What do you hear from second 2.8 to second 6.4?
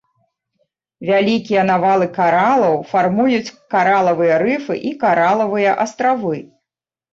фармуюць каралавыя рыфы і каралавыя астравы.